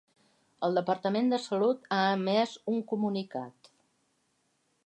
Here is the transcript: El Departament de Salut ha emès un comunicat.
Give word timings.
El 0.67 0.79
Departament 0.79 1.29
de 1.33 1.39
Salut 1.43 1.85
ha 1.97 2.01
emès 2.15 2.57
un 2.75 2.83
comunicat. 2.95 3.73